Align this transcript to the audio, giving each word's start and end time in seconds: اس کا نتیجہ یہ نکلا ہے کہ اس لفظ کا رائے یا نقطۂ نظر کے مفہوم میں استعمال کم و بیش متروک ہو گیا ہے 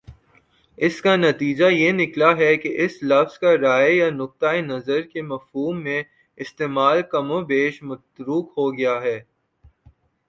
اس 0.77 1.01
کا 1.01 1.15
نتیجہ 1.15 1.65
یہ 1.65 1.91
نکلا 1.91 2.29
ہے 2.37 2.55
کہ 2.57 2.69
اس 2.81 2.91
لفظ 3.03 3.37
کا 3.39 3.51
رائے 3.57 3.91
یا 3.91 4.09
نقطۂ 4.09 4.61
نظر 4.61 5.01
کے 5.01 5.21
مفہوم 5.21 5.83
میں 5.83 6.01
استعمال 6.37 7.01
کم 7.09 7.31
و 7.31 7.41
بیش 7.45 7.81
متروک 7.83 8.51
ہو 8.57 8.71
گیا 8.77 9.01
ہے 9.01 9.19